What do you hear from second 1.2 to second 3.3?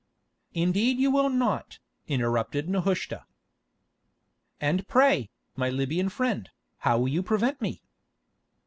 not," interrupted Nehushta.